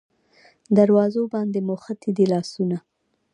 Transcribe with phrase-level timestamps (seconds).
[0.77, 2.77] دروازو باندې موښتي دی لاسونه